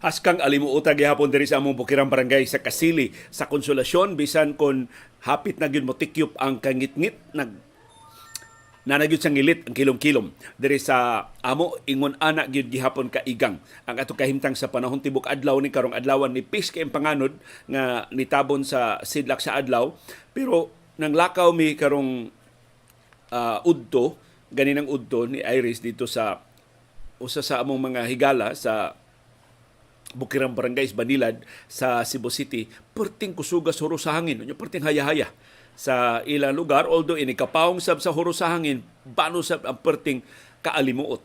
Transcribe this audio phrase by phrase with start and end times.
[0.00, 3.12] Haskang alimuota gihapon diri sa among bukirang barangay sa Kasili.
[3.28, 4.88] Sa Konsolasyon bisan kon
[5.28, 7.20] hapit na gyud mo tikyop ang kangitngit.
[7.36, 7.52] Nag
[8.88, 10.32] nanagyud sa ngilit ang kilom-kilom.
[10.56, 13.60] Diri sa amo ingon ana gyud gihapon ka igang.
[13.84, 17.36] Ang ato kahimtang sa panahon tibok adlaw ni karong adlawan ni pis kay panganod
[17.68, 19.92] nga nitabon sa sidlak sa adlaw.
[20.32, 22.32] Pero nang lakaw mi karong
[23.36, 24.16] uh, udto
[24.48, 26.40] ganinang udto ni Iris dito sa
[27.20, 28.96] usa sa among mga higala sa
[30.10, 35.30] Bukirang Barangay Banilad sa Cebu City, perting kusugas huro sa hangin, perting haya-haya
[35.78, 40.20] sa ilang lugar although ini kapawong sab sa huro sa hangin, bano sab ang perting
[40.60, 41.22] kaalimuot.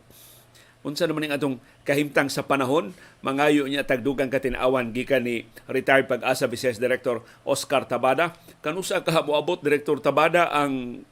[0.86, 6.46] Unsa naman ning atong kahimtang sa panahon, mangayo niya tagdugang katinawan gikan ni retired pag-asa
[6.46, 8.38] Vice Director Oscar Tabada.
[8.62, 11.02] Kanusa ka moabot Director Tabada ang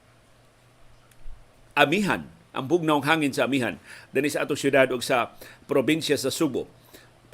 [1.75, 2.23] amihan,
[2.55, 3.75] ang bugnawng hangin sa amihan
[4.15, 5.35] dinhi sa atong syudad ug sa
[5.67, 6.71] probinsya sa Subo.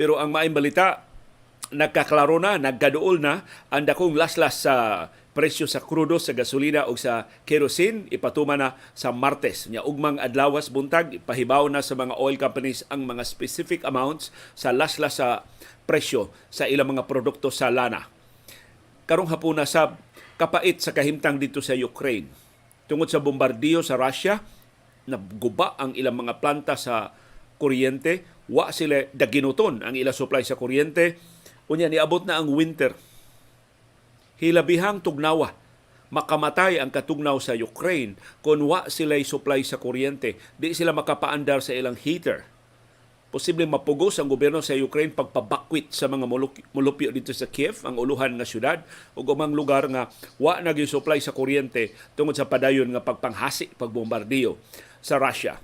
[0.00, 1.04] Pero ang maayong balita,
[1.76, 5.06] nagkaklaro na, nagkaduol na ang dakong laslas sa
[5.36, 9.68] presyo sa krudo, sa gasolina o sa kerosene ipatuma na sa Martes.
[9.68, 14.72] Nya ugmang adlawas buntag ipahibaw na sa mga oil companies ang mga specific amounts sa
[14.72, 15.44] laslas sa
[15.84, 18.08] presyo sa ilang mga produkto sa lana.
[19.04, 20.00] Karong hapuna sa
[20.40, 22.32] kapait sa kahimtang dito sa Ukraine.
[22.88, 24.40] Tungod sa bombardiyo sa Russia,
[25.04, 27.12] naguba ang ilang mga planta sa
[27.60, 31.16] kuryente, wa sila daginuton ang ilang supply sa kuryente.
[31.70, 32.98] Unya niabot na ang winter.
[34.42, 35.54] Hilabihang tugnawa
[36.10, 40.36] makamatay ang katugnaw sa Ukraine kung wa sila supply sa kuryente.
[40.58, 42.44] Di sila makapaandar sa ilang heater.
[43.30, 46.26] Posible mapugos ang gobyerno sa Ukraine pagpabakwit sa mga
[46.74, 48.82] mulupyo dito sa Kiev, ang uluhan nga syudad,
[49.14, 50.10] ug umang lugar nga
[50.42, 54.58] wa na supply sa kuryente tungod sa padayon nga pagpanghasi, pagbombardiyo
[54.98, 55.62] sa Russia.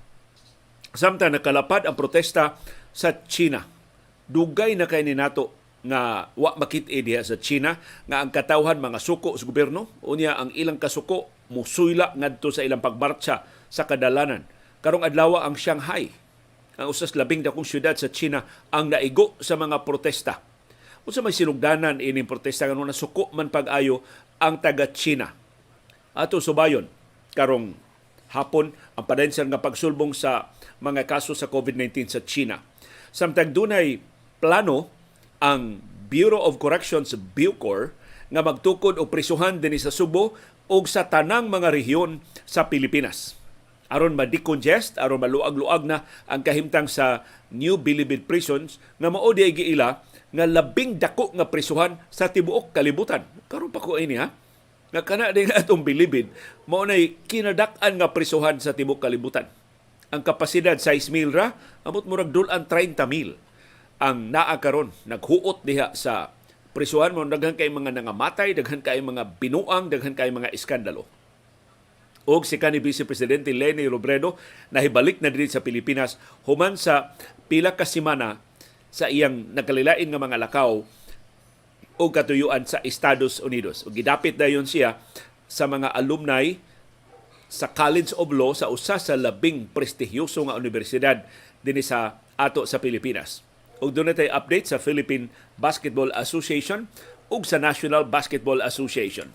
[0.95, 2.55] Samtang nakalapad ang protesta
[2.97, 3.61] sa China.
[4.25, 5.53] Dugay na kay ni nato
[5.85, 7.77] nga wa makit-i diha sa China
[8.09, 12.81] nga ang katawhan mga suko sa gobyerno unya ang ilang kasuko musuyla ngadto sa ilang
[12.81, 14.41] pagmarcha sa kadalanan.
[14.81, 16.09] Karong adlaw ang Shanghai
[16.77, 18.41] ang usas labing dakong syudad sa China
[18.73, 20.41] ang naigo sa mga protesta.
[21.07, 24.01] Unsa may sinugdanan ining protesta nga nasuko man pag-ayo
[24.41, 25.31] ang taga China.
[26.17, 26.89] Ato subayon
[27.37, 27.77] karong
[28.33, 30.51] hapon ang padensya nga pagsulbong sa
[30.83, 32.59] mga kaso sa COVID-19 sa China.
[33.11, 33.99] Samtang dunay
[34.39, 34.91] plano
[35.43, 37.91] ang Bureau of Corrections Bucor
[38.31, 40.35] nga magtukod og prisuhan dinhi sa Subo
[40.67, 43.37] ug sa tanang mga rehiyon sa Pilipinas
[43.87, 50.03] aron ma-decongest, aron maluag-luag na ang kahimtang sa New Bilibid Prisons nga mao di giila
[50.31, 53.23] nga labing dako nga prisuhan sa tibuok kalibutan.
[53.47, 54.35] Karon pa ko ini ha.
[54.91, 56.27] Nga kana din atong Bilibid
[56.67, 59.47] mao nay kinadak-an nga prisuhan sa tibuok kalibutan.
[60.13, 61.51] Ang kapasidad 6,000 ra,
[61.83, 63.35] amot murag dulan 30,000
[63.97, 66.29] ang naa karon naghuot diha sa
[66.71, 71.09] prisuhan mo daghan kay mga nangamatay, daghan kay mga binuang, daghan kay mga iskandalo
[72.27, 74.35] og si kanhi Vice Presidente Leni Robredo
[74.75, 77.15] nahibalik na diri sa Pilipinas human sa
[77.47, 78.43] pila ka semana
[78.91, 80.83] sa iyang nagkalilain nga mga lakaw
[81.97, 83.87] o katuyuan sa Estados Unidos.
[83.87, 84.99] O gidapit dayon siya
[85.47, 86.59] sa mga alumni
[87.47, 91.23] sa College of Law sa usa sa labing prestihyoso nga universidad
[91.63, 93.43] dinhi sa ato sa Pilipinas.
[93.79, 96.89] Og doon tay update sa Philippine Basketball Association
[97.27, 99.29] ug sa National Basketball Association.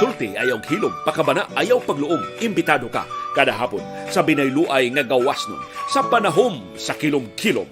[0.00, 2.40] Sulti ayaw hilom, pakabana ayaw pagluom.
[2.40, 3.04] Imbitado ka
[3.36, 5.60] kada hapon sa binayluay nga gawas nun
[5.92, 7.68] sa panahom sa kilom-kilom.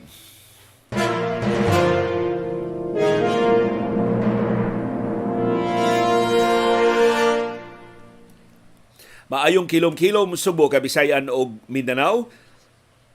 [9.28, 12.32] Maayong kilom-kilom Subo, Kabisayan o Mindanao.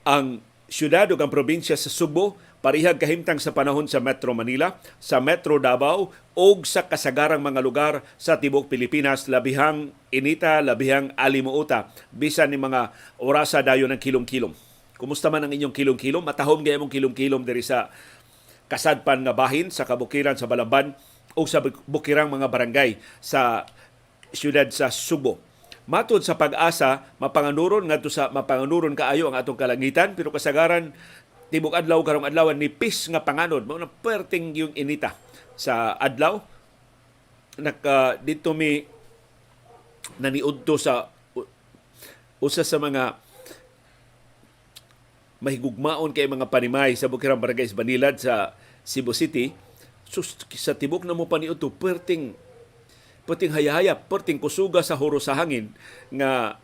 [0.06, 5.18] Ang syudad o ang probinsya sa Subo parihag kahimtang sa panahon sa Metro Manila, sa
[5.18, 12.54] Metro Davao o sa kasagarang mga lugar sa tibok Pilipinas labihang inita, labihang alimuota bisan
[12.54, 14.54] ni mga orasa dayon ng kilom-kilom.
[15.01, 16.21] Kumusta man ang inyong kilom-kilom?
[16.21, 17.89] Matahom gayamong kilom-kilom diri sa
[18.69, 20.94] kasadpan nga bahin sa kabukiran sa Balamban
[21.33, 21.57] o sa
[21.89, 23.66] bukirang mga barangay sa
[24.30, 25.42] syudad sa Subo.
[25.83, 30.95] Matod sa pag-asa, mapanganuron ngadto sa mapanganuron kaayo ang atong kalangitan pero kasagaran
[31.51, 33.68] tibok adlaw karong adlaw ni pis nga panganod.
[33.68, 35.13] Mao na perting yung inita
[35.59, 36.39] sa adlaw.
[37.59, 38.81] Naka dito mi
[40.18, 41.12] naniudto sa
[42.39, 43.19] usa sa mga
[45.44, 48.56] mahigugmaon kay mga panimay sa Bukirang Barangay Banilad sa
[48.88, 49.51] Cebu City.
[50.07, 52.31] Sus, sa tibok na mo paniudto perting
[53.24, 55.72] perting hayahaya perting kusuga sa huro sa hangin
[56.12, 56.60] nga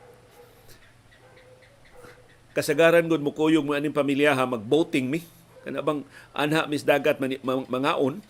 [2.52, 5.24] kasagaran gud mo kuyog mo aning pamilya ha mag-voting mi
[5.60, 8.24] Kana bang anha mis dagat mani- ma- mangaon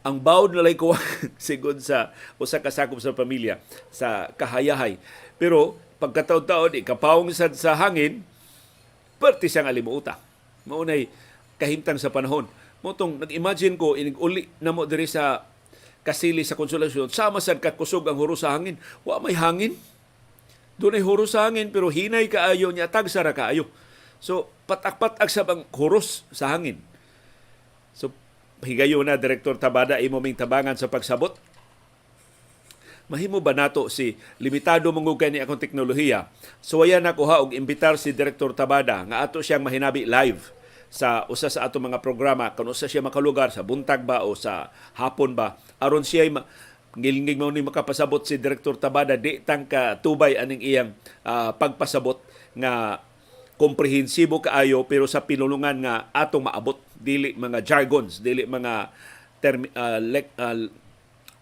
[0.00, 0.96] ang bawd na kuha
[1.36, 3.60] sigod sa usa ka sakop sa pamilya
[3.92, 4.96] sa kahayahay.
[5.36, 8.24] Pero pagkataon-taon ikapawong sad sa hangin,
[9.20, 10.16] perti siyang alimuota.
[10.64, 11.12] Maunay
[11.60, 12.48] kahimtang sa panahon.
[12.80, 15.44] Motong nag-imagine ko inig uli na mo diri sa
[16.00, 18.80] kasili sa konsolasyon, sama sad kakusog ang huro sa hangin.
[19.04, 19.76] Wa may hangin.
[20.80, 23.68] Doon ay huro sa hangin pero hinay kaayo niya tag sara kaayo.
[24.20, 26.80] So patak-patak sa bang huros sa hangin.
[27.92, 28.12] So
[28.64, 31.36] higayo na Direktor Tabada imo ming tabangan sa pagsabot.
[33.10, 36.30] Mahimo ba nato si limitado mangugay ni akong teknolohiya.
[36.62, 40.59] So ayan ako ha og imbitar si Direktor Tabada nga ato siyang mahinabi live
[40.90, 44.74] sa usa sa ato mga programa kung usa siya makalugar sa buntag ba o sa
[44.98, 45.54] hapon ba.
[45.78, 46.44] Aron siya ma-
[46.98, 50.90] ngilingig mo ni makapasabot si Direktor Tabada di tang ka tubay aning iyang
[51.22, 52.18] ah, pagpasabot
[52.58, 52.98] nga
[53.54, 58.90] komprehensibo kaayo pero sa pinulungan nga atong maabot dili mga jargons dili mga
[59.38, 60.58] termi, ah, lek- ah,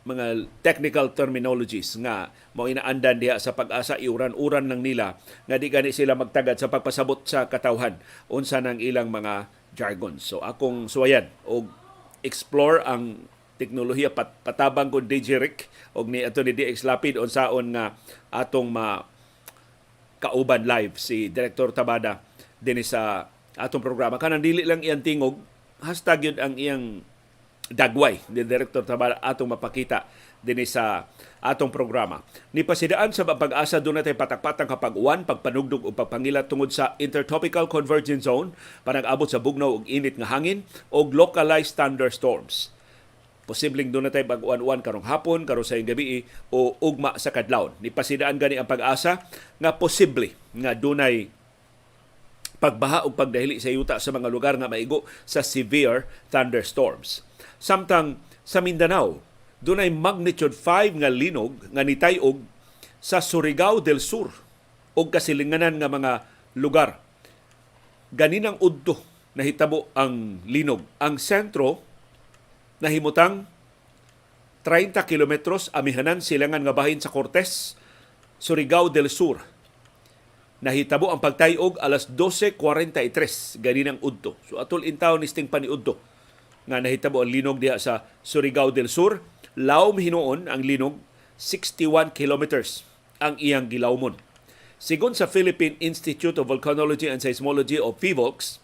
[0.09, 5.93] mga technical terminologies nga mao inaandan diha sa pag-asa iuran-uran lang nila nga di gani
[5.93, 8.01] sila magtagad sa pagpasabot sa katawhan.
[8.33, 11.69] Unsa nang ilang mga jargons so akong suwayan og
[12.25, 13.29] explore ang
[13.59, 17.19] teknolohiya pat, patabang ko Rick og ni ato ni DX Lapid.
[17.19, 17.99] Unsaon nga
[18.31, 19.03] atong ma
[20.23, 22.23] kauban live si Director Tabada
[22.59, 23.27] dinhi sa
[23.59, 24.19] atong programa.
[24.19, 25.43] Kanang dili lang iyang tingog,
[25.83, 27.03] hashtag yun ang iyang
[27.69, 30.09] dagway ni Director Tabada atong mapakita
[30.41, 31.05] dinhi sa
[31.43, 32.23] atong programa.
[32.55, 37.67] Ni pasidaan sa pag-asa doon natin patak-patang kapag uwan, pagpanugdog o pagpangilat tungod sa Intertropical
[37.67, 38.55] Convergence Zone
[38.87, 42.75] para abot sa bugnaw og init nga hangin o localized thunderstorms
[43.49, 47.73] posibleng doon na tayo pag-uwan-uwan karong hapon, karong sa gabi o ugma sa kadlawon.
[47.81, 49.25] Ni pasidaan gani ang pag-asa
[49.57, 51.33] nga posible nga dunay
[52.61, 57.25] pagbaha o pagdahili sa yuta sa mga lugar nga maigo sa severe thunderstorms.
[57.59, 59.19] Samtang sa Mindanao,
[59.59, 62.39] dunay magnitude 5 nga linog nga nitayog
[63.03, 64.31] sa Surigao del Sur
[64.95, 66.13] o kasilinganan nga mga
[66.59, 67.03] lugar.
[68.15, 68.99] Ganinang udto
[69.35, 70.83] nahitabo ang linog.
[71.03, 71.83] Ang sentro
[72.79, 73.47] nahimutang
[74.63, 77.75] 30 kilometros amihanan silangan nga bahin sa Cortes,
[78.39, 79.43] Surigao del Sur.
[80.59, 84.35] Nahitabo ang pagtayog alas 12.43 ganinang udto.
[84.47, 86.08] So atol intaw ni Sting Paniudto
[86.69, 89.25] nga nahitabo ang linog diha sa Surigao del Sur.
[89.57, 91.01] Laom hinuon ang linog
[91.41, 92.85] 61 kilometers
[93.19, 94.21] ang iyang gilawmon.
[94.79, 98.63] Sigon sa Philippine Institute of Volcanology and Seismology o PHIVOLCS,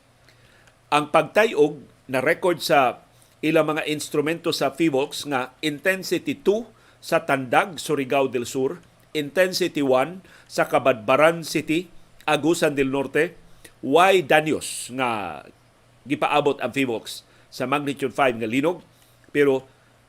[0.94, 3.02] ang pagtayog na record sa
[3.42, 6.70] ilang mga instrumento sa PHIVOLCS nga intensity 2
[7.02, 8.78] sa Tandag, Surigao del Sur,
[9.10, 11.90] intensity 1 sa Kabadbaran City,
[12.30, 13.34] Agusan del Norte,
[13.84, 15.42] Y Danios nga
[16.06, 18.82] gipaabot ang PHIVOLCS sa magnitude 5 nga linog
[19.30, 19.62] pero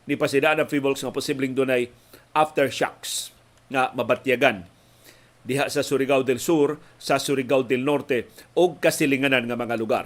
[0.10, 1.86] ni pasidaan ang PHIVOLCS nga posibleng dunay
[2.34, 3.30] aftershocks
[3.70, 4.66] nga mabatyagan
[5.46, 10.06] diha sa Surigao del Sur, sa Surigao del Norte o kasilinganan nga mga lugar.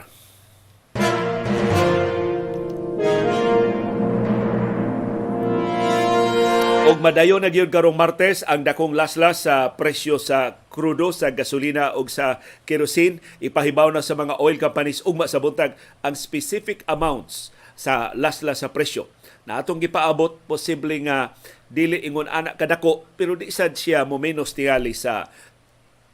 [6.89, 11.91] Og madayo na gyud karong Martes ang dakong laslas sa presyo sa krudo sa gasolina
[11.91, 17.51] ug sa kerosene ipahibaw na sa mga oil companies ugma sa buntag ang specific amounts
[17.75, 19.11] sa laslas sa presyo.
[19.43, 21.35] Na atong gipaabot posible nga
[21.67, 25.27] dili ingon anak kadako pero di sad siya mo menos tingali sa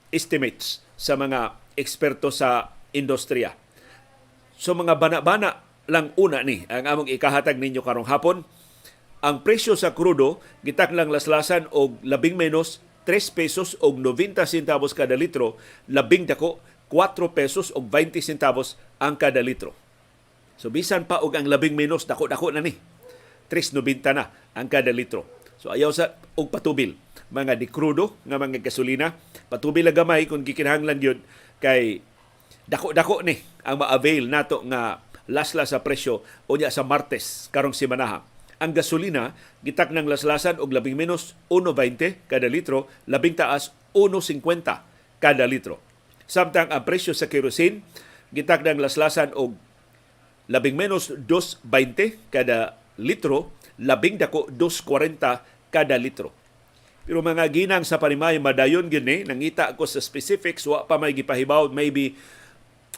[0.09, 3.53] estimates sa mga eksperto sa industriya.
[4.57, 8.41] So mga bana-bana lang una ni ang among ikahatag ninyo karong hapon
[9.21, 15.13] ang presyo sa krudo gitaklang laslasan og labing menos 3 pesos og 90 centavos kada
[15.13, 15.55] litro,
[15.87, 16.57] labing dako
[16.89, 19.73] 4 pesos og 20 centavos ang kada litro.
[20.57, 22.73] So bisan pa og ang labing menos dako-dako na ni.
[23.51, 25.27] 3.90 na ang kada litro.
[25.61, 26.97] So ayaw sa og patubil
[27.33, 29.17] mga di krudo nga mga gasolina,
[29.49, 31.19] patubil na gamay kung gikinahanglan yun
[31.57, 32.01] kay
[32.69, 38.21] dako-dako ni ang ma-avail nato nga lasla sa presyo unya sa Martes karong simanaha
[38.59, 44.83] ang gasolina gitak ng laslasan og labing menos 1.20 kada litro, labing taas 1.50
[45.19, 45.79] kada litro.
[46.25, 47.85] Samtang ang presyo sa kerosene
[48.31, 49.55] gitak ng laslasan og
[50.51, 56.31] labing menos 2.20 kada litro, labing dako 2.40 kada litro.
[57.05, 61.69] Pero mga ginang sa panimay madayon gini nangita ko sa specifics wa pa may gipahibaw
[61.69, 62.17] maybe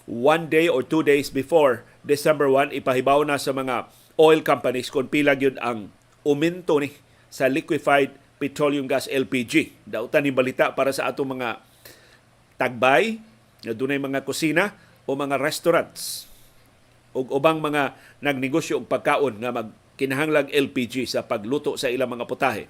[0.07, 5.07] one day or two days before December 1 ipahibaw na sa mga oil companies kung
[5.07, 5.93] pila gyud ang
[6.25, 6.91] uminto ni
[7.29, 9.85] sa liquefied petroleum gas LPG.
[9.85, 11.61] Dautan ni balita para sa atong mga
[12.57, 13.21] tagbay
[13.65, 14.73] na dunay mga kusina
[15.05, 16.25] o mga restaurants
[17.17, 22.69] ug ubang mga nagnegosyo og pagkaon nga magkinahanglang LPG sa pagluto sa ilang mga putahe.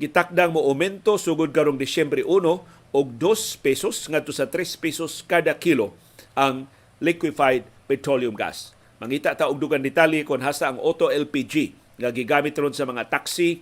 [0.00, 2.48] Gitakdang mo aumento sugod karong Disyembre 1
[2.92, 5.92] og 2 pesos ngadto sa 3 pesos kada kilo
[6.32, 6.64] ang
[6.96, 8.72] liquefied petroleum gas.
[9.02, 13.10] Mangita ta og dugang detalye kon hasta ang auto LPG nga gigamit ron sa mga
[13.10, 13.58] taxi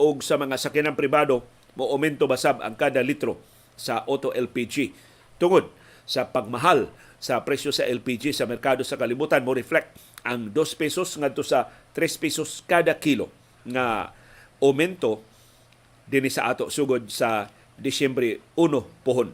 [0.00, 1.44] o sa mga sakyanan pribado
[1.76, 3.36] mo aumento basab ang kada litro
[3.76, 4.96] sa auto LPG.
[5.36, 5.68] Tungod
[6.08, 6.88] sa pagmahal
[7.20, 11.68] sa presyo sa LPG sa merkado sa kalibutan mo reflect ang 2 pesos ngadto sa
[11.92, 13.28] 3 pesos kada kilo
[13.68, 14.16] nga
[14.64, 15.20] aumento
[16.08, 19.28] dinhi sa ato sugod sa Disyembre 1 pohon.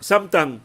[0.00, 0.64] Samtang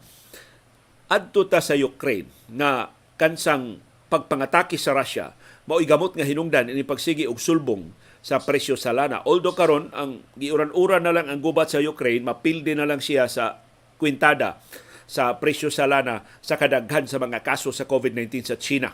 [1.12, 5.36] adto ta sa Ukraine nga kansang pagpangatake sa Russia
[5.70, 7.94] mao'y gamot nga hinungdan ini pagsigi og sulbong
[8.26, 9.22] sa presyo sa lana.
[9.22, 13.62] Although karon ang giuran-uran na lang ang gubat sa Ukraine, mapildi na lang siya sa
[14.02, 14.58] kwintada
[15.06, 18.90] sa presyo sa lana sa kadaghan sa mga kaso sa COVID-19 sa China.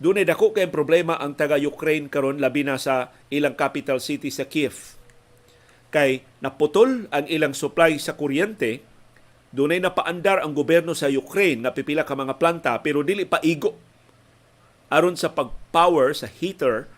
[0.00, 4.96] Doon dako kay problema ang taga-Ukraine karon labi na sa ilang capital city sa Kiev.
[5.92, 8.80] Kay naputol ang ilang supply sa kuryente,
[9.50, 13.74] doon napaandar ang gobyerno sa Ukraine na pipila ka mga planta pero dili pa igo
[14.90, 16.90] aron sa pag-power sa heater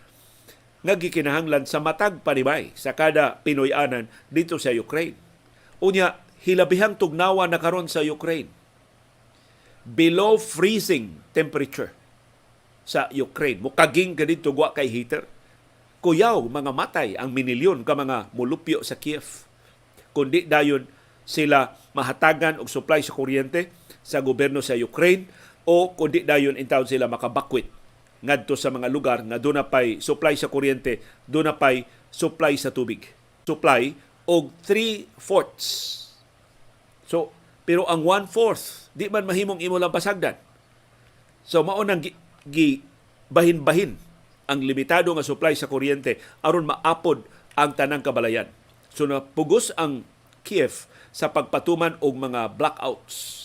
[0.83, 5.15] nga gikinahanglan sa matag panibay sa kada Pinoy-anan dito sa Ukraine.
[5.79, 8.51] Unya, hilabihang tugnawa na karon sa Ukraine.
[9.87, 11.95] Below freezing temperature
[12.83, 13.63] sa Ukraine.
[13.63, 15.23] Mukaging ka dito wa kay heater.
[16.03, 19.47] Kuyaw, mga matay ang minilyon ka mga mulupyo sa Kiev.
[20.11, 20.83] Kundi dayon
[21.23, 23.69] sila mahatagan og supply sa kuryente
[24.03, 25.29] sa gobyerno sa Ukraine
[25.63, 27.69] o kundi dayon in town sila makabakwit
[28.23, 33.03] ngadto sa mga lugar nga doon pay supply sa kuryente, doon pay supply sa tubig.
[33.43, 33.91] Supply
[34.23, 35.67] og 3 fourths.
[37.03, 37.35] So,
[37.67, 40.39] pero ang 1 fourth, di man mahimong imo lang pasagdan.
[41.43, 42.15] So, mao nang gi,
[42.47, 42.79] gi
[43.27, 43.99] bahin-bahin
[44.47, 47.27] ang limitado nga supply sa kuryente aron maapod
[47.59, 48.47] ang tanang kabalayan.
[48.87, 50.07] So, napugos ang
[50.47, 53.39] Kiev sa pagpatuman og mga blackouts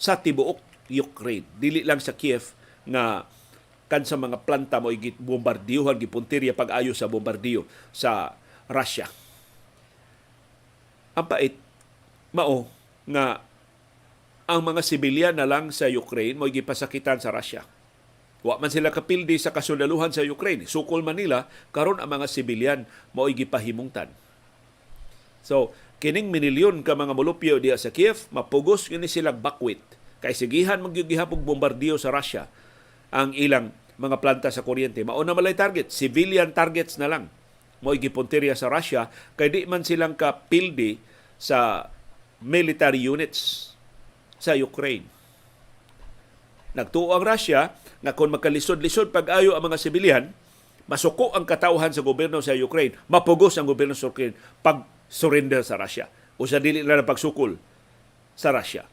[0.00, 0.58] sa tibuok
[0.88, 1.44] Ukraine.
[1.60, 2.56] Dili lang sa Kiev
[2.88, 3.28] nga
[3.92, 8.32] kan sa mga planta mo igit bombardiyuhan gipuntirya pag-ayo sa bombardiyo sa
[8.70, 9.10] Russia.
[11.12, 11.54] Ang pait
[12.32, 12.70] mao
[13.04, 13.42] nga
[14.50, 17.66] ang mga sibilyan na lang sa Ukraine mo gipasakitan sa Russia.
[18.40, 20.64] Wa man sila kapildi sa kasundaluhan sa Ukraine.
[20.64, 24.08] Sukol Manila karon ang mga sibilyan mo gipahimungtan.
[25.44, 29.84] So, kining minilyon ka mga molupyo diya sa Kiev, mapugos yun silang bakwit.
[30.24, 32.48] Kay sigihan magyugihapog bombardiyo sa Russia
[33.12, 35.04] ang ilang mga planta sa kuryente.
[35.04, 37.28] Mao na malay target, civilian targets na lang.
[37.84, 41.00] Mo gipunteriya sa Russia kay di man silang kapildi
[41.40, 41.88] sa
[42.40, 43.72] military units
[44.40, 45.04] sa Ukraine.
[46.76, 50.24] Nagtuo ang Russia nga kung magkalisod-lisod pag-ayo ang mga sibilyan,
[50.88, 55.74] masuko ang katauhan sa gobyerno sa Ukraine, mapugos ang gobyerno sa Ukraine pag surrender sa
[55.74, 56.06] Russia
[56.38, 57.58] o sa dili na pagsukol
[58.38, 58.86] sa Russia.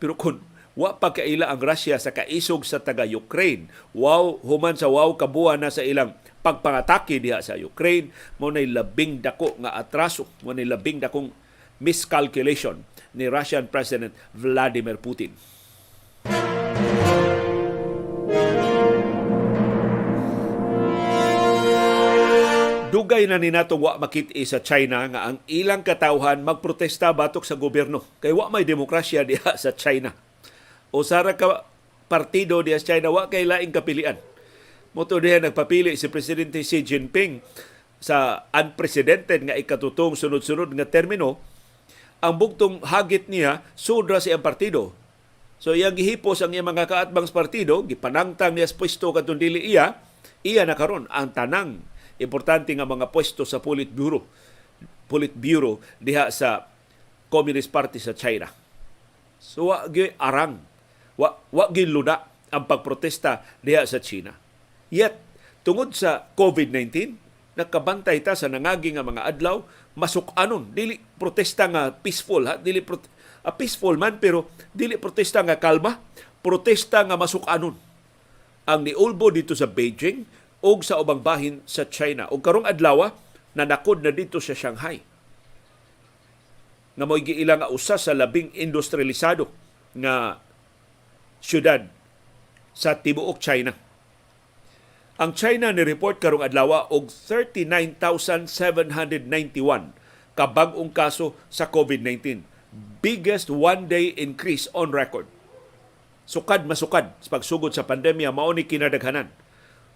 [0.00, 0.42] Pero kung
[0.74, 3.70] wa pa kaila ang Russia sa kaisog sa taga-Ukraine.
[3.94, 9.22] Wow, human sa wow kabuha na sa ilang pagpangatake diha sa Ukraine, mo nay labing
[9.22, 11.30] dako nga atraso, mo nay labing dakong
[11.78, 12.82] miscalculation
[13.14, 15.32] ni Russian President Vladimir Putin.
[22.94, 27.58] Dugay na ni nato wa makit sa China nga ang ilang katawhan magprotesta batok sa
[27.58, 30.14] gobyerno kay wa may demokrasya diha sa China
[30.94, 31.66] o sara ka
[32.06, 34.14] partido diya sa China wa kay laing kapilian.
[34.94, 37.42] Moto diha nagpapili si Presidente Xi Jinping
[37.98, 41.42] sa unprecedented nga ikatutong sunod-sunod nga termino
[42.22, 44.94] ang bugtong hagit niya sudra sa iyang partido.
[45.58, 49.98] So iyang gihipos ang iyang mga kaatbang partido, gipanangtang niya sa pwesto katong dili iya,
[50.46, 54.24] iya na karon ang tanang importante nga mga pwesto sa Politburo.
[55.10, 56.68] Politburo diha sa
[57.28, 58.48] Communist Party sa China.
[59.42, 59.84] So wa
[60.18, 60.62] arang
[61.18, 64.34] wa wa giluda ang pagprotesta diha sa China.
[64.88, 65.18] Yet
[65.66, 67.18] tungod sa COVID-19
[67.54, 69.62] nakabantay ta sa nangagi nga mga adlaw
[69.94, 72.98] masuk-anon dili protesta nga peaceful ha dili pro,
[73.46, 76.02] a peaceful man pero dili protesta nga kalma
[76.42, 77.78] protesta nga masuk-anon
[78.66, 80.26] ang niulbo dito sa Beijing
[80.64, 83.12] o sa ubang bahin sa China o karong adlaw
[83.52, 85.04] nanakod na dito sa Shanghai
[86.94, 89.52] nga mo'y giila nga usa sa labing industrialisado
[89.92, 90.40] nga
[91.42, 91.90] syudad
[92.72, 93.74] sa tibuok China.
[95.20, 99.94] Ang China ni report karong adlaw og 39,791
[100.34, 102.42] ka bag-ong kaso sa COVID-19.
[102.98, 105.30] Biggest one-day increase on record.
[106.24, 109.28] sukad masukad sa pagsugod sa pandemya mao ni kinadaghanan.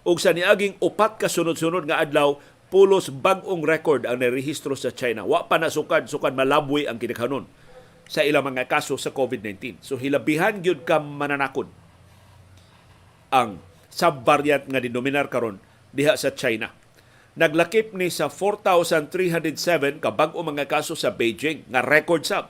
[0.07, 2.39] Ug sa niaging upat ka sunod-sunod nga adlaw
[2.69, 5.25] pulos bag-ong record ang narehistro sa China.
[5.25, 7.49] Wa pa nasukad, sukad malabwi ang kinakanon
[8.09, 9.81] sa ilang mga kaso sa COVID-19.
[9.83, 11.69] So hilabihan gyud ka mananakod
[13.29, 15.61] ang sub-variant nga dinominar karon
[15.93, 16.73] diha sa China.
[17.37, 22.49] Naglakip ni sa 4,307 ka bag-o mga kaso sa Beijing nga record sab.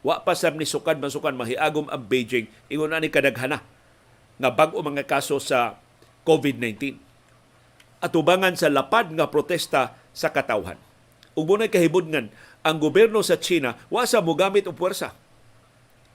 [0.00, 3.64] Wa pa sab ni sukad masukan mahiagom ang Beijing ingon ani kadaghana
[4.38, 5.76] nga bag-o mga kaso sa
[6.28, 7.08] COVID-19
[8.04, 10.78] atubangan sa lapad nga protesta sa katawhan.
[11.38, 12.30] Ug munay kahibudngan
[12.66, 15.14] ang gobyerno sa China wa sa mogamit og puwersa.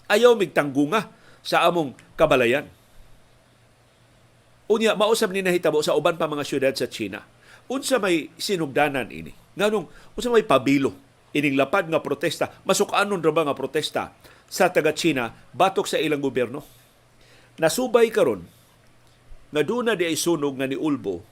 [0.10, 1.06] Ayaw migtanggunga
[1.46, 2.66] sa among kabalayan.
[4.66, 7.22] Unya, mausap ni nahitabo sa uban pa mga syudad sa China.
[7.70, 9.34] Unsa may sinugdanan ini?
[9.58, 9.86] Nganong,
[10.18, 14.16] unsa may pabilo ining lapad nga protesta, masukanon ra ba nga protesta
[14.48, 16.64] sa taga China batok sa ilang gobyerno.
[17.60, 18.48] Nasubay karon
[19.52, 21.24] nga doon na di ay sunog nga ni Ulbo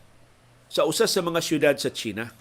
[0.67, 2.35] sa usas sa mga syudad sa China.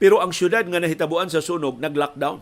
[0.00, 2.40] Pero ang syudad nga nahitabuan sa sunog nag-lockdown.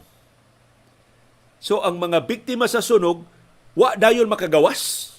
[1.59, 3.27] So ang mga biktima sa sunog
[3.75, 5.18] wa dayon makagawas.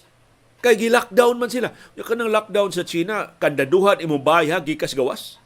[0.60, 1.72] Kay gi-lockdown man sila.
[1.96, 5.40] Yung kanang lockdown sa China, kandaduhan imong bahay ha, gikas gawas.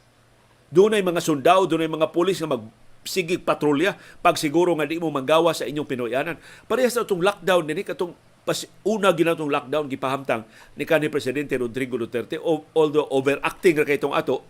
[0.74, 4.98] Doon ay mga sundao, doon ay mga pulis nga magsigig patrolya pag siguro nga di
[4.98, 6.36] mo manggawa sa inyong Pinoyanan.
[6.66, 8.10] Parehas na itong lockdown nini katong
[8.44, 10.44] pas una ginatong lockdown gipahamtang
[10.76, 12.36] ni kanhi presidente Rodrigo Duterte
[12.76, 14.44] although overacting ra kay itong ato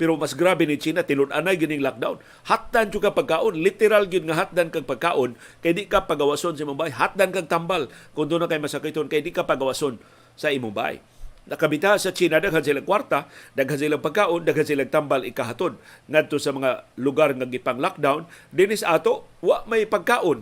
[0.00, 2.16] pero mas grabe ni China tilun-anay gining lockdown.
[2.48, 6.64] Hatdan jud ka pagkaon, literal gyud nga hatdan kag pagkaon kay di ka pagawason sa
[6.64, 10.00] imong bahay, hatdan kag tambal kung doon na kay masakiton kay di ka pagawason
[10.40, 11.04] sa imong bahay.
[11.44, 15.76] Nakabita sa China, daghan silang kwarta, daghan silang pagkaon, daghan silang tambal ikahatod.
[16.08, 20.40] Ngadto sa mga lugar nga gipang lockdown, dinis ato, wa may pagkaon.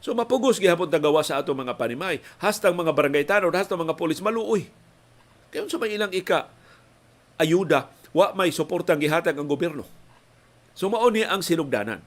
[0.00, 2.24] So mapugos gihapon tagawa sa ato mga panimay.
[2.40, 4.68] Hastang mga barangay tanod, hastang mga polis maluoy.
[5.52, 6.48] Kaya sa may ilang ika,
[7.40, 9.82] ayuda, wa may suportang gihatag ang gobyerno.
[10.72, 12.00] So mao ang sinugdanan.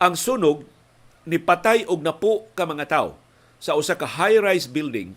[0.00, 0.64] Ang sunog
[1.28, 3.18] ni patay og napo ka mga tao
[3.60, 5.12] sa usa ka high-rise building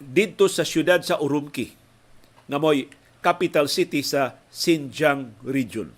[0.00, 1.76] didto sa siyudad sa Urumqi
[2.48, 2.88] nga moy
[3.20, 5.92] capital city sa Xinjiang region.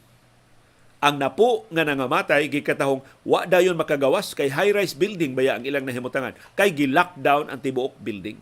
[1.03, 6.35] Ang napo nga nangamatay gikatahong wa dayon makagawas kay high-rise building baya ang ilang nahimutangan
[6.59, 8.39] kay gi-lockdown ang tibuok building.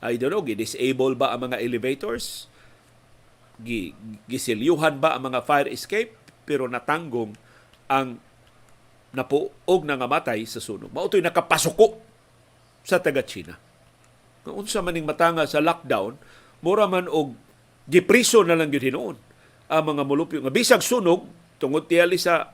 [0.00, 2.48] I don't know, gi-disable ba ang mga elevators?
[3.60, 3.92] Gi
[4.24, 6.16] gisilyuhan ba ang mga fire escape?
[6.48, 7.36] Pero natanggong
[7.92, 8.16] ang
[9.12, 10.88] napo og nangamatay sa sunog.
[10.94, 12.00] Mautoy nakapasuko
[12.80, 13.70] sa taga China
[14.40, 16.16] kung unsa maning matanga sa lockdown,
[16.64, 17.36] mura man og
[17.84, 19.16] gipriso na lang gyud hinuon
[19.70, 21.28] ang mga mulupyo nga bisag sunog
[21.60, 22.52] tungod tiyali sa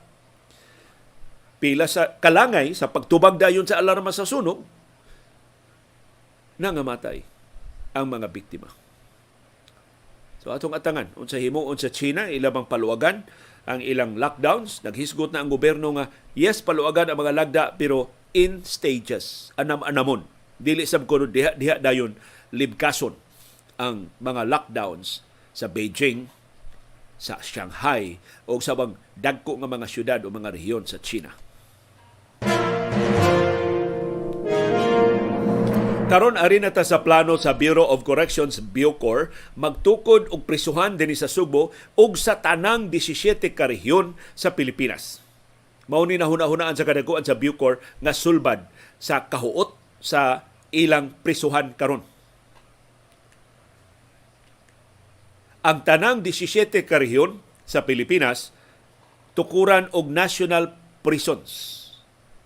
[1.57, 4.61] pila sa kalangay sa pagtubag dayon sa alarma sa sunog
[6.61, 7.25] nangamatay
[7.97, 8.69] ang mga biktima.
[10.45, 13.25] So atong atangan unsa himuon sa China ilabang paluwagan
[13.67, 16.07] ang ilang lockdowns naghisgot na ang gobyerno nga
[16.39, 20.23] yes paluwagan ang mga lagda pero in stages anam-anamon
[20.55, 22.15] dili sab kuno diha diha dayon
[22.55, 23.19] libkason
[23.77, 26.29] ang mga lockdowns sa Beijing,
[27.17, 31.33] sa Shanghai o sa bang dagko nga mga syudad o mga rehiyon sa China.
[36.07, 41.19] Karon ari na ta sa plano sa Bureau of Corrections Bucor magtukod og prisuhan dinhi
[41.19, 45.19] sa Subo ug sa tanang 17 ka rehiyon sa Pilipinas.
[45.91, 48.71] Mao ni nahuna-hunaan sa kadaguan sa Bucor nga sulbad
[49.03, 52.07] sa kahuot sa ilang prisuhan karon.
[55.67, 58.55] Ang tanang 17 ka rehiyon sa Pilipinas
[59.35, 60.71] tukuran og national
[61.03, 61.83] prisons.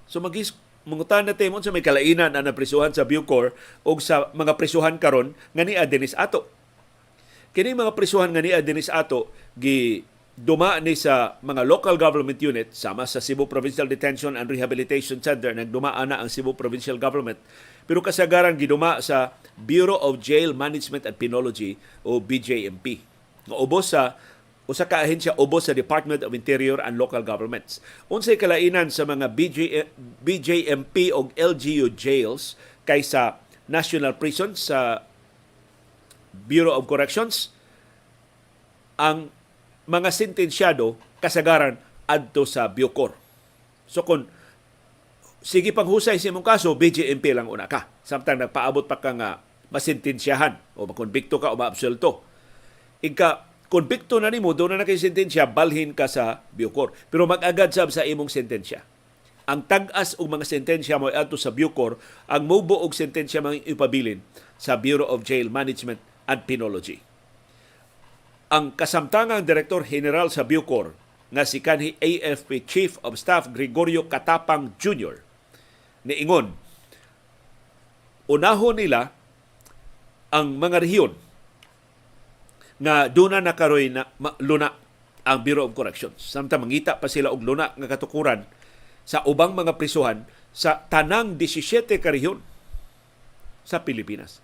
[0.09, 0.57] So magis
[0.88, 3.52] mangutan na timon sa may kalainan ang naprisuhan sa Bucor
[3.84, 6.48] o sa mga prisuhan karon nga ni Adenis Ato.
[7.50, 10.06] Kini mga prisuhan nga ni Adenis Ato gi
[10.40, 15.52] duma ni sa mga local government unit sama sa Cebu Provincial Detention and Rehabilitation Center.
[15.52, 17.36] Nagdumaan na ang Cebu Provincial Government.
[17.84, 23.04] Pero kasagaran giduma sa Bureau of Jail Management and Penology o BJMP
[23.44, 24.16] nga ubos sa
[24.70, 27.83] usa ka ahensya ubos sa Department of Interior and Local Governments.
[28.06, 29.90] Unsay kalainan sa mga BJ,
[30.22, 32.54] BJMP o LGU jails
[32.87, 35.02] kaysa National Prison sa
[36.30, 37.50] Bureau of Corrections?
[38.94, 39.35] Ang
[39.90, 41.74] mga sentensyado kasagaran
[42.06, 43.18] adto sa Bucor.
[43.90, 44.30] So kung
[45.42, 47.90] sige panghusay sa imong kaso, BJMP lang una ka.
[48.06, 49.42] Samtang nagpaabot pa ka nga
[49.74, 52.22] masintensyahan o makonbikto ka o maabsulto.
[53.02, 57.94] Ika konbikto na nimo doon na nakay sentensya balhin ka sa Bucor pero mag-agad sab
[57.94, 58.83] sa imong sentensya
[59.46, 61.94] ang tag-as og mga sentensya mo adto sa Bucor
[62.26, 64.26] ang mubo og sentensya mga ipabilin
[64.59, 66.98] sa Bureau of Jail Management and Penology
[68.50, 70.98] ang kasamtangang direktor general sa Bucor
[71.30, 75.22] nga si kanhi AFP Chief of Staff Gregorio Katapang Jr.
[76.02, 76.59] niingon
[78.26, 79.14] unahon nila
[80.35, 81.14] ang mga rehiyon
[82.80, 84.72] nga duna na karoy na ma- luna
[85.22, 86.16] ang Bureau of Corrections.
[86.16, 88.48] Samtang mangita pa sila og luna nga katukuran
[89.04, 92.40] sa ubang mga prisuhan sa tanang 17 ka rehiyon
[93.62, 94.40] sa Pilipinas.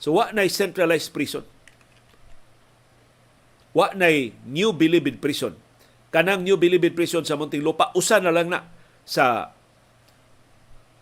[0.00, 1.44] So wa nay centralized prison.
[3.76, 5.54] Wa nay New Bilibid Prison.
[6.14, 8.70] Kanang New Bilibid Prison sa Muntinlupa usa na lang na
[9.02, 9.50] sa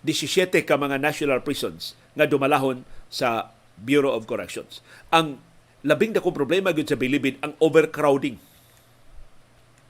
[0.03, 4.83] 17 ka mga national prisons nga dumalahon sa Bureau of Corrections.
[5.15, 5.39] Ang
[5.83, 8.39] labing dakong problema gyud sa Bilibid ang overcrowding.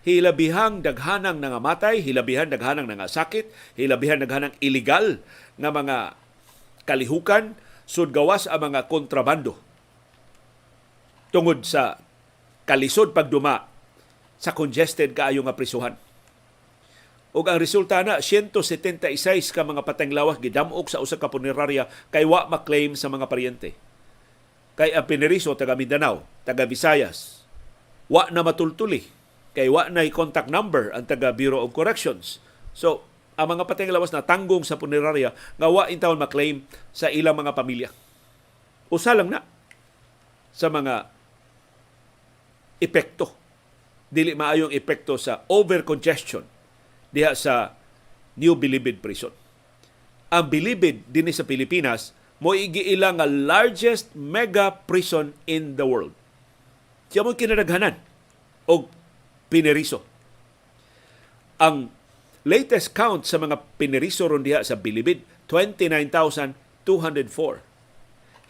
[0.03, 5.23] Hilabihang daghanang nangamatay, hilabihan daghanang nangasakit, hilabihan daghanang illegal
[5.55, 6.19] nga mga
[6.83, 7.55] kalihukan
[7.87, 9.55] sud gawas ang mga kontrabando
[11.31, 12.03] tungod sa
[12.67, 13.71] kalisod pagduma
[14.43, 15.95] sa congested kaayo nga prisuhan.
[17.33, 19.07] Ug ang resulta na 176
[19.55, 23.73] ka mga pateng lawas gidamok sa usa ka punerarya kay wa maklaim sa mga paryente
[24.77, 27.45] kay ang pineriso taga Mindanao, taga Visayas,
[28.09, 29.09] wa na matultuli
[29.53, 32.41] kay wa na contact number ang taga Bureau of Corrections.
[32.73, 33.05] So,
[33.37, 37.57] ang mga pateng lawas na tanggong sa punerarya nga wa intawon maklaim sa ilang mga
[37.57, 37.89] pamilya.
[38.93, 39.41] Usa lang na
[40.53, 41.09] sa mga
[42.81, 43.33] epekto.
[44.13, 46.45] Dili maayong epekto sa overcongestion
[47.13, 47.73] diha sa
[48.37, 49.33] New Bilibid Prison.
[50.33, 56.11] Ang Bilibid din sa Pilipinas mo igiila nga largest mega prison in the world.
[57.15, 58.03] Siya mo kinadaghanan
[58.67, 58.91] og
[59.47, 60.03] pineriso.
[61.63, 61.95] Ang
[62.43, 66.51] latest count sa mga pineriso ron diha sa Bilibid 29,204.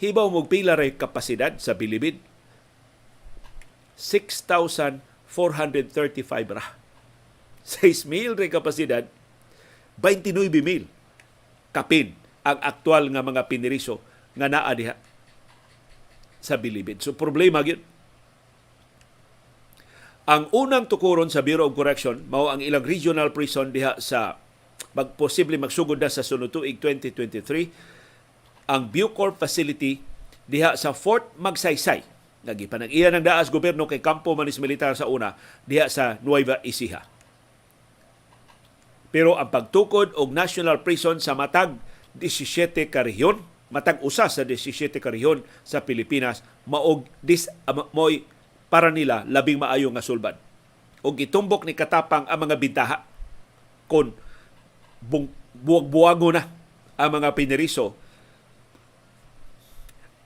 [0.01, 2.17] Hibaw mo pila ray kapasidad sa Bilibid
[4.01, 6.65] 6,435 ra.
[7.63, 9.05] 6,000 ray kapasidad
[10.01, 10.89] 29,000
[11.77, 14.03] kapin ang aktual nga mga piniriso
[14.35, 14.95] nga naa diha
[16.43, 16.99] sa Bilibid.
[16.99, 17.79] So problema gyud.
[20.27, 24.39] Ang unang tukuron sa Bureau of Correction mao ang ilang regional prison diha sa
[24.95, 29.99] mag posible magsugod na sa sunod tuig 2023 ang Bucor facility
[30.47, 32.01] diha sa Fort Magsaysay
[32.43, 37.07] nga gipanag-iya ng daas gobyerno kay kampo manis militar sa una diha sa Nueva Ecija.
[39.13, 41.77] Pero ang pagtukod og national prison sa matag
[42.21, 43.41] 17 ka rehiyon,
[43.73, 45.11] matag usa sa 17 ka
[45.65, 48.29] sa Pilipinas maog dis uh, moy
[48.69, 50.37] para nila labing maayo nga sulbad.
[51.01, 52.97] Og gitumbok ni katapang ang mga bintaha
[53.89, 54.13] kon
[55.57, 56.49] buwag-buwago na
[57.01, 57.97] ang mga pineriso.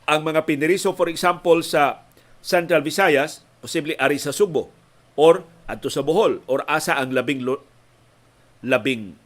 [0.07, 2.07] Ang mga pineriso for example sa
[2.43, 4.71] Central Visayas, posible ari sa Subo
[5.19, 7.43] or adto sa Bohol or asa ang labing
[8.63, 9.19] labing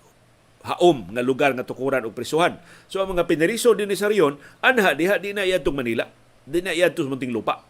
[0.61, 2.61] haom nga lugar nga tukuran og prisuhan.
[2.87, 6.05] So ang mga pineriso din sa riyon, anha diha di na iadtong Manila.
[6.45, 7.65] Di na sa munting lupa.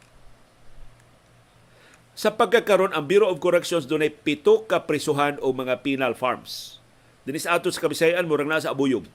[2.21, 6.77] Sa pagkakaroon, ang Bureau of Corrections doon ay pito ka prisuhan o mga penal farms.
[7.25, 9.09] Dinis ato sa Kabisayan, murang nasa Abuyog,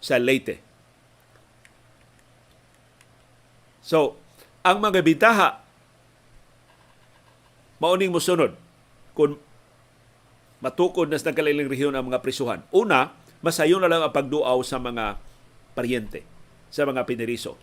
[0.00, 0.60] sa Leyte.
[3.84, 4.16] So,
[4.64, 5.60] ang mga bintaha,
[7.76, 8.56] mauning musunod
[9.12, 9.36] kung
[10.64, 12.64] matukod na sa nagkaliling rehiyon ang mga prisuhan.
[12.72, 13.12] Una,
[13.44, 15.20] masayon na lang ang pagduaw sa mga
[15.76, 16.24] paryente,
[16.72, 17.60] sa mga piniriso.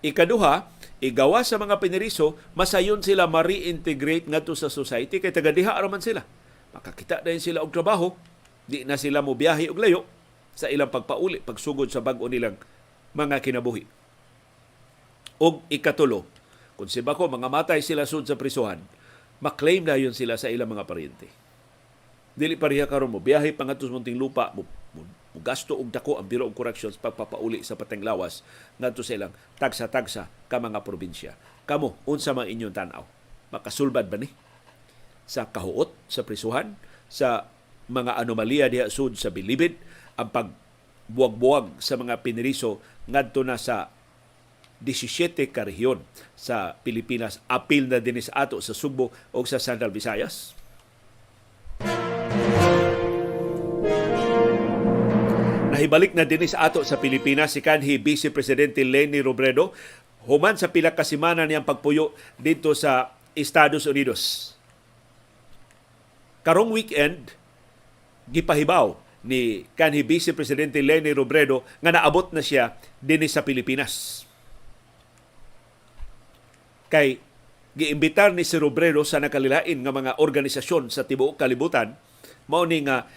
[0.00, 0.64] Ikaduha,
[1.04, 6.24] igawa sa mga piniriso, masayon sila ma-reintegrate ngadto sa society kay tagadiha raman sila.
[6.72, 8.16] Makakita na sila og trabaho,
[8.64, 10.08] di na sila mo biyahe og layo
[10.56, 12.56] sa ilang pagpauli, pagsugod sa bag-o nilang
[13.12, 13.84] mga kinabuhi.
[15.44, 16.24] Og ikatulo,
[16.74, 18.80] kung si Bako mga matay sila sud sa prisuhan,
[19.44, 21.28] maklaim na yun sila sa ilang mga paryente.
[22.32, 24.64] Dili pareha karon mo biyahe pangatos munting lupa mo,
[24.96, 28.40] mo, mo gasto og dako ang Bureau of Corrections pagpapauli sa pateng lawas
[28.80, 31.36] ngadto sa ilang tagsa-tagsa ka mga probinsya.
[31.68, 33.04] Kamo unsa man inyong tan-aw?
[33.52, 34.32] Makasulbad ba ni
[35.28, 36.74] sa kahuot sa prisuhan
[37.06, 37.46] sa
[37.86, 39.76] mga anomalya diha sud sa bilibid
[40.16, 43.92] ang pagbuwag-buwag sa mga piniriso ngadto na sa
[44.82, 46.02] 17 ka rehiyon
[46.34, 50.56] sa Pilipinas apil na dinis ato sa Sugbo o sa Central Visayas.
[55.74, 59.74] Nahibalik na dinis ato sa Pilipinas si kanhi Vice Presidente Leni Robredo
[60.24, 64.54] human sa pila ka semana niyang pagpuyo dito sa Estados Unidos.
[66.46, 67.34] Karong weekend
[68.30, 74.23] gipahibaw ni kanhi Vice Presidente Leni Robredo nga naabot na siya dinis sa Pilipinas
[76.94, 77.18] kay
[77.74, 81.98] giimbitar ni si Robredo sa nakalilain nga mga organisasyon sa tibuok kalibutan
[82.46, 83.10] mao ni nga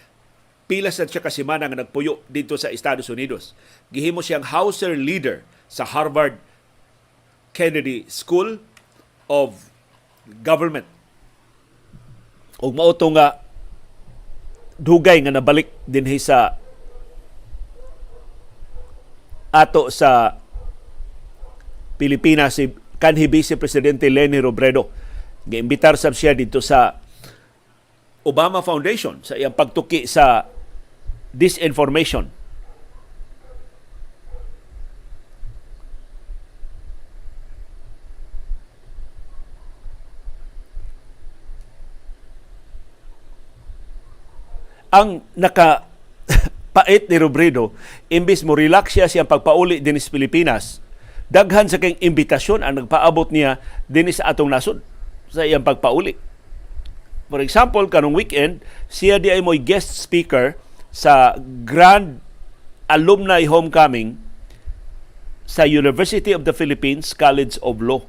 [0.65, 3.53] pila sa siya kasimana nga nagpuyo dito sa Estados Unidos.
[3.93, 6.41] Gihimo siyang Hauser leader sa Harvard
[7.53, 8.59] Kennedy School
[9.29, 9.69] of
[10.43, 10.89] Government.
[12.57, 13.45] Ug mao nga
[14.81, 16.57] dugay nga nabalik dinhi sa
[19.53, 20.35] ato sa
[21.97, 24.89] Pilipinas si kanhi Vice Presidente Leni Robredo.
[25.47, 26.99] Giimbitar sab siya dito sa
[28.27, 30.43] Obama Foundation sa iyang pagtuki sa
[31.31, 32.27] disinformation.
[44.87, 45.85] Ang naka
[46.71, 47.75] pait ni Robredo,
[48.07, 50.79] imbis mo relax siya siyang pagpauli din sa Pilipinas,
[51.27, 53.59] daghan sa kay imbitasyon ang nagpaabot niya
[53.91, 54.79] din sa atong nasod
[55.27, 56.15] sa iyang pagpauli.
[57.27, 60.55] For example, kanong weekend, siya di ay mo'y guest speaker
[60.95, 61.35] sa
[61.67, 62.23] Grand
[62.87, 64.15] Alumni Homecoming
[65.43, 68.07] sa University of the Philippines College of Law.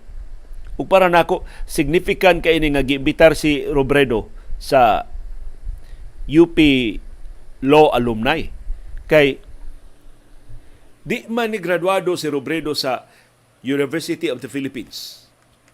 [0.78, 4.30] Ug para nako significant kay ini nga giimbitar si Robredo
[4.62, 5.10] sa
[6.30, 6.58] UP
[7.66, 8.46] Law alumni
[9.10, 9.42] kay
[11.08, 13.07] Di man ni graduado si Robredo sa
[13.62, 15.26] University of the Philippines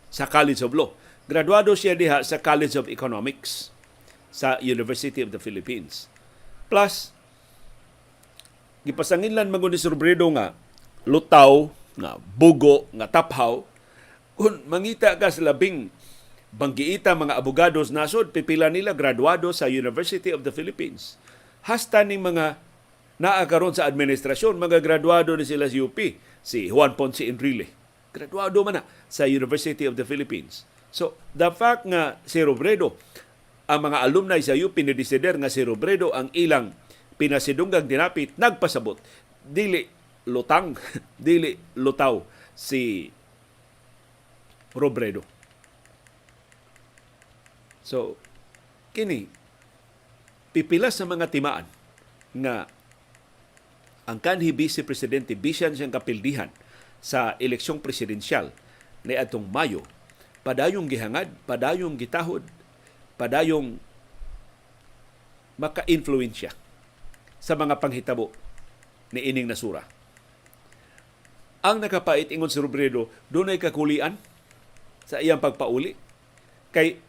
[0.08, 0.94] sa College of Law.
[1.24, 3.72] Graduado siya diha sa College of Economics
[4.34, 6.10] sa University of the Philippines.
[6.68, 7.14] Plus,
[8.84, 10.52] gipasanginlan man ni si Robredo nga
[11.08, 13.64] lutaw, nga bugo, nga taphaw,
[14.34, 15.88] kung mangita ka sa labing
[16.54, 21.18] banggiita mga abogados nasod, pipila nila graduado sa University of the Philippines.
[21.66, 22.58] Hasta ning mga
[23.18, 25.98] naakaroon sa administrasyon, mga graduado ni sila sa UP,
[26.44, 27.72] si Juan Ponce Enrile.
[28.12, 30.68] Graduado man na sa University of the Philippines.
[30.94, 32.94] So, the fact nga si Robredo,
[33.66, 36.76] ang mga alumni sa UP ni Desider nga si Robredo ang ilang
[37.16, 39.00] pinasidunggang dinapit, nagpasabot.
[39.42, 39.88] Dili
[40.28, 40.78] lutang,
[41.18, 42.22] dili lutaw
[42.54, 43.08] si
[44.76, 45.24] Robredo.
[47.82, 48.14] So,
[48.94, 49.26] kini,
[50.54, 51.66] pipila sa mga timaan
[52.34, 52.70] nga
[54.04, 56.52] ang kanhi Vice Presidente bisan siyang kapildihan
[57.00, 58.52] sa eleksyong presidensyal
[59.04, 59.84] ni atong Mayo,
[60.44, 62.44] padayong gihangad, padayong gitahod,
[63.20, 63.76] padayong
[65.60, 66.52] maka-influensya
[67.38, 68.32] sa mga panghitabo
[69.12, 69.84] ni ining nasura.
[71.64, 74.20] Ang nakapait ingon si Robredo, doon ay kakulian
[75.08, 75.96] sa iyang pagpauli.
[76.72, 77.00] Kay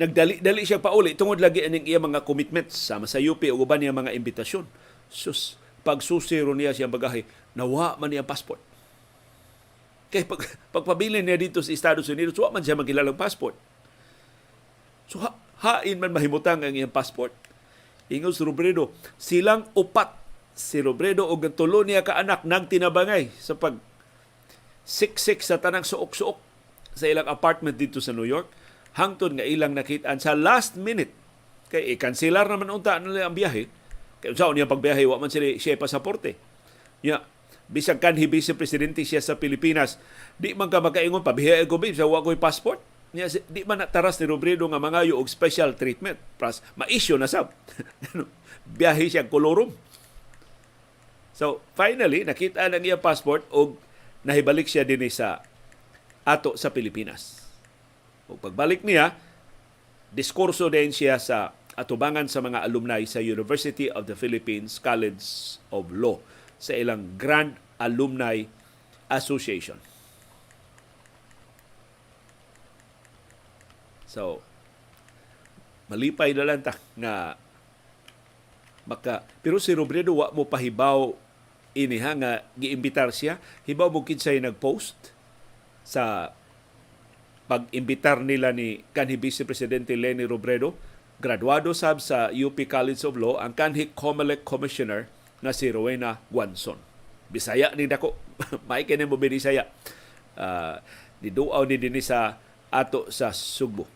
[0.00, 3.92] nagdali-dali siya pauli tungod lagi aning iyang mga commitments sama sa UP o uban niya
[3.92, 4.64] mga imbitasyon.
[5.12, 8.58] Sus, pagsusiro niya siyang bagahe, nawa man niya passport.
[10.12, 13.54] Kaya pag, pagpabili niya dito sa Estados Unidos, wa man siya magkilalang passport.
[15.10, 17.34] So ha, hain man mahimutang ang iyang passport.
[18.12, 23.56] Ingon si Robredo, silang upat si Robredo o tulo niya ka anak nang tinabangay sa
[23.56, 23.80] pag
[24.84, 26.36] siksik sa tanang suok-suok
[26.92, 28.52] sa ilang apartment dito sa New York
[29.00, 31.14] hangtod nga ilang nakitaan sa last minute
[31.72, 33.64] kay i-cancelar naman unta nila ang biyahe
[34.22, 36.38] kay unsa niya pagbiyahe wa man sila siya pasaporte.
[37.02, 37.26] Nya
[37.66, 39.98] bisag kanhi vice presidente siya sa Pilipinas.
[40.38, 42.78] Di man ka makaingon pabiyahe ko sa wa ko'y passport.
[43.10, 46.22] Niya di man nataras ni Robredo nga mangayo og special treatment.
[46.38, 47.50] Plus ma-issue na sab.
[48.14, 48.30] Ano,
[48.62, 49.74] biyahe siya kolorum.
[51.34, 53.74] So, finally, nakita na niya passport o
[54.22, 55.42] nahibalik siya din sa
[56.22, 57.42] ato sa Pilipinas.
[58.30, 59.18] O pagbalik niya,
[60.14, 65.88] diskurso din siya sa atubangan sa mga alumni sa University of the Philippines College of
[65.88, 66.20] Law
[66.60, 68.44] sa ilang Grand Alumni
[69.08, 69.80] Association.
[74.06, 74.44] So,
[75.88, 77.40] malipay na lang ta nga
[78.84, 81.14] maka pero si Robredo wa mo pahibaw
[81.72, 85.14] ini ha nga giimbitar siya hibaw mo kinsay nagpost
[85.86, 86.34] sa
[87.48, 90.76] pag-imbitar nila ni kanhi Vice Presidente Leni Robredo
[91.22, 95.06] graduado sab sa UP College of Law ang kanhi COMELEC Commissioner
[95.38, 96.90] na si Rowena Guanzon
[97.32, 98.12] Bisaya ni dako.
[98.68, 99.64] May kini mo binisaya.
[100.36, 100.76] Uh,
[101.24, 102.36] niduaw ni dinhi sa
[102.68, 103.88] ato sa Sugbo.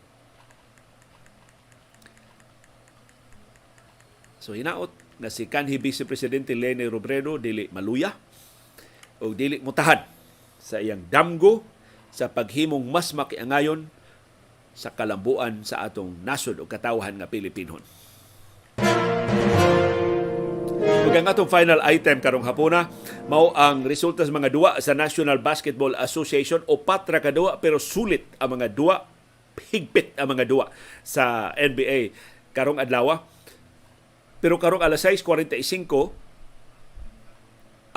[4.41, 4.89] So hinaot
[5.21, 8.17] nga si kanhi Vice Presidente Leni Robredo dili maluya
[9.21, 10.01] o dili mutahan
[10.57, 11.61] sa iyang damgo
[12.09, 13.85] sa paghimong mas makiangayon
[14.77, 17.81] sa kalambuan sa atong nasod o katawhan nga Pilipinon.
[20.77, 22.93] Ug ang atong final item karong hapuna
[23.25, 27.81] mao ang resulta sa mga duwa sa National Basketball Association o patra ka duwa pero
[27.81, 29.01] sulit ang mga duwa
[29.73, 30.69] higpit ang mga duwa
[31.01, 32.13] sa NBA
[32.53, 33.25] karong adlaw
[34.37, 36.13] pero karong alas 6:45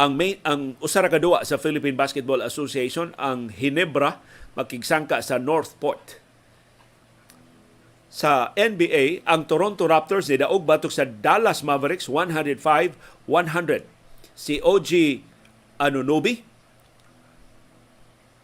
[0.01, 4.25] ang main ang usa ra ka duwa sa Philippine Basketball Association ang Hinebra
[4.57, 6.17] makigsangka sa Northport.
[8.11, 13.87] Sa NBA, ang Toronto Raptors ni daog batok sa Dallas Mavericks 105-100.
[14.35, 15.23] Si OG
[15.79, 16.43] Anunoby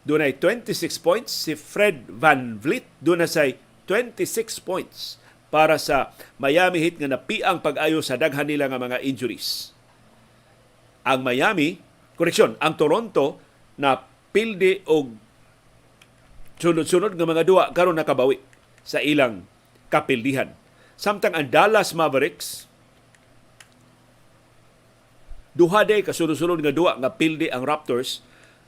[0.06, 3.58] dunay 26 points, si Fred Van Vliet dunay say
[3.90, 5.18] 26 points
[5.50, 9.74] para sa Miami Heat nga napiang pag-ayo sa daghan nila nga mga injuries.
[11.02, 11.82] Ang Miami,
[12.14, 13.42] koreksyon, ang Toronto
[13.82, 13.98] na
[14.30, 15.10] pildi og
[16.62, 18.38] sunod-sunod nga mga duwa karon nakabawi
[18.86, 19.42] sa ilang
[19.92, 20.52] kapildihan.
[20.96, 22.64] Samtang ang Dallas Mavericks
[25.56, 28.20] duha day kasunod-sunod nga duwa nga pildi ang Raptors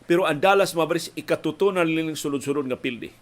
[0.08, 3.12] pero ang Dallas Mavericks ikatutunan nilang sunod-sunod nga pildi.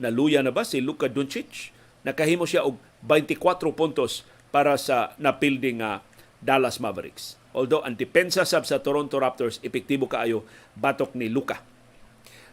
[0.00, 1.76] Naluya na ba si Luka Doncic?
[2.04, 6.00] nakahimo siya og 24 puntos para sa napildi nga
[6.40, 7.36] Dallas Mavericks.
[7.52, 10.46] Although ang depensa sab sa Toronto Raptors epektibo kaayo
[10.78, 11.60] batok ni Luka.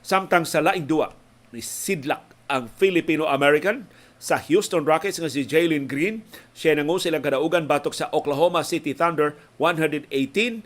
[0.02, 1.14] Samtang sa laing duwa
[1.54, 3.88] ni Sidlak ang Filipino-American
[4.18, 6.26] sa Houston Rockets nga si Jalen Green.
[6.58, 10.66] Siya nangu silang kadaugan batok sa Oklahoma City Thunder 118-105.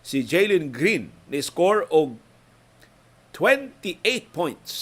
[0.00, 2.16] Si Jalen Green ni score og
[3.36, 4.72] 28 points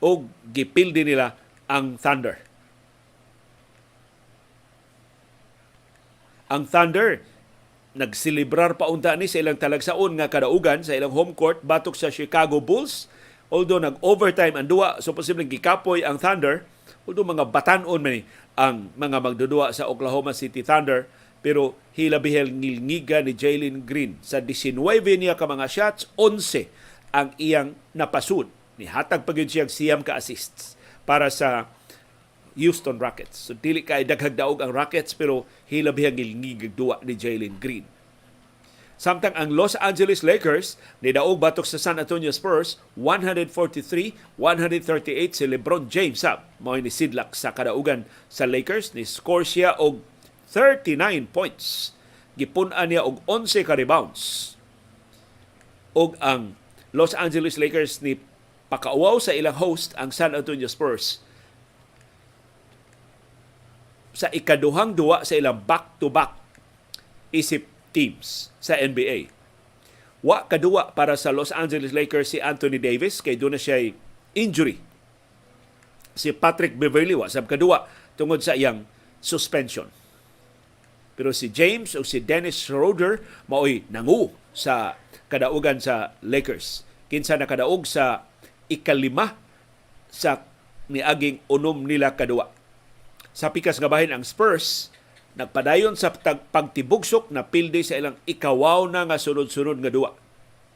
[0.00, 1.36] o gipildi nila
[1.68, 2.40] ang Thunder.
[6.50, 7.22] Ang Thunder
[7.94, 12.10] nagsilibrar pa unta ni sa ilang talagsaon nga kadaugan sa ilang home court batok sa
[12.10, 13.10] Chicago Bulls.
[13.50, 16.62] Although nag-overtime ang duwa, so posibleng gikapoy ang Thunder.
[17.04, 18.22] Although mga batanon man ni
[18.54, 21.10] ang mga magdudua sa Oklahoma City Thunder.
[21.42, 24.20] Pero hilabihel ngilngiga ni Jalen Green.
[24.22, 24.78] Sa 19
[25.18, 26.70] niya ka mga shots, 11
[27.10, 28.46] ang iyang napasud
[28.80, 31.68] nihatag pa gyud siya siyam ka assists para sa
[32.56, 33.36] Houston Rockets.
[33.36, 37.84] So dili kay daghag daog ang Rockets pero hilabihang gilngig duwa ni Jalen Green.
[39.00, 44.12] Samtang ang Los Angeles Lakers ni daog batok sa San Antonio Spurs 143-138
[45.32, 50.04] si LeBron James sab mao ni sidlak sa kadaugan sa Lakers ni score siya og
[50.52, 51.96] 39 points.
[52.36, 54.52] Gipun-an niya og 11 ka rebounds.
[55.96, 56.60] Og ang
[56.92, 58.20] Los Angeles Lakers ni
[58.68, 61.24] pakauaw sa ilang host ang San Antonio Spurs
[64.12, 66.36] sa ikaduhang duwa sa ilang back-to-back
[67.32, 69.30] isip teams sa NBA.
[70.20, 73.92] Wa kaduwa para sa Los Angeles Lakers si Anthony Davis kay doon na siya
[74.36, 74.78] injury.
[76.12, 77.88] Si Patrick Beverly wa sab kaduwa
[78.20, 78.84] tungod sa iyang
[79.24, 79.88] suspension.
[81.16, 84.96] Pero si James o si Dennis Schroeder maoy nangu sa
[85.32, 86.84] kadaugan sa Lakers.
[87.08, 88.28] Kinsa nakadaog sa
[88.70, 89.34] ikalima
[90.10, 90.42] sa
[90.90, 92.50] niaging unom nila kadua.
[93.30, 94.89] Sa pikas nga bahin ang Spurs,
[95.38, 96.10] nagpadayon sa
[96.50, 100.10] pagtibugsok na pildi sa ilang ikawaw na nga sunod-sunod nga duwa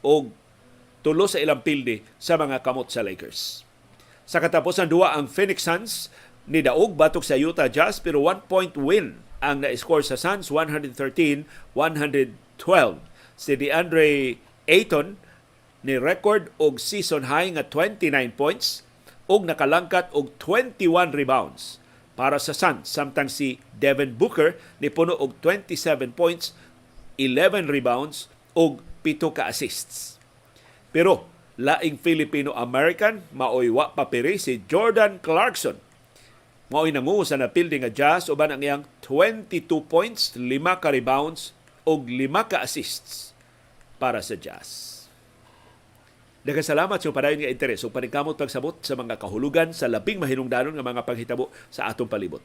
[0.05, 0.31] og
[1.03, 3.65] tulo sa ilang pilde sa mga kamot sa Lakers.
[4.25, 6.09] Sa katapusan duwa ang Phoenix Suns
[6.45, 11.45] ni daog batok sa Utah Jazz pero one point win ang na-score sa Suns 113-112.
[13.35, 15.21] Si DeAndre Ayton
[15.85, 18.81] ni record og season high nga 29 points
[19.29, 21.77] og nakalangkat og 21 rebounds
[22.15, 26.55] para sa Suns samtang si Devin Booker ni puno og 27 points,
[27.19, 30.17] 11 rebounds og 7 ka assists.
[30.95, 31.27] Pero
[31.59, 35.79] laing Filipino-American maoy wa papiri si Jordan Clarkson.
[36.71, 41.53] Maoy nangu sa napildi nga Jazz uban ang iyang 22 points, 5 ka rebounds
[41.87, 43.37] og 5 ka assists
[43.99, 44.93] para sa Jazz.
[46.45, 50.76] Daghang salamat sa padayon nga interes ug paningkamot pagsabot sa mga kahulugan sa labing mahinungdanon
[50.76, 52.45] nga mga paghitabo sa atong palibot.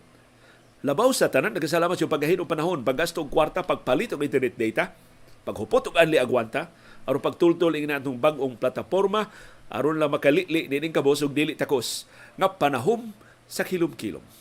[0.88, 4.96] Labaw sa tanan, nagkasalamat sa paggahin og panahon, paggasto og kwarta, pagpalit og internet data,
[5.44, 6.72] paghupot og anli agwanta,
[7.04, 9.28] aron pagtultol ing natong bag-ong plataporma
[9.68, 12.08] aron lang makalili nining kabos og dili takos
[12.40, 13.12] nga panahom
[13.52, 14.39] sa kilom-kilom.